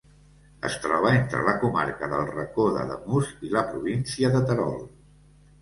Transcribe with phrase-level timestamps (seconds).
[0.69, 4.83] Es troba entre la comarca del Racó d'Ademús i la província de Terol.